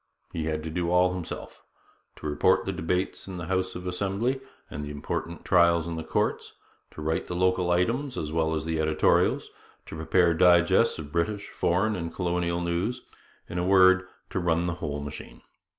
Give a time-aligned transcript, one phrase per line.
[0.33, 1.61] He had to do all himself:
[2.15, 6.53] to report the debates in the House of Assembly and important trials in the courts,
[6.89, 9.51] to write the local items as well as the editorials,
[9.85, 13.03] to prepare digests of British, foreign, and colonial news;
[13.47, 15.43] in a word, to 'run the whole machine.'